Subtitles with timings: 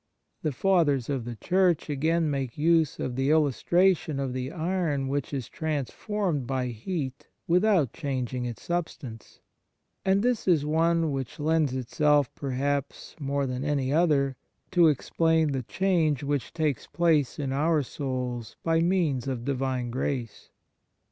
[0.41, 5.31] The Fathers of the Church again make use of the illustration of the iron which
[5.31, 9.41] is transformed by heat without changing its substance;
[10.03, 14.35] and this is one which lends itself, perhaps, more than any other
[14.71, 20.49] to explain the change which takes place in our souls by means of Divine grace.